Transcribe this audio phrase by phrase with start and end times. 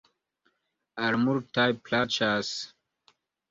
[1.09, 2.53] Al multaj plaĉas.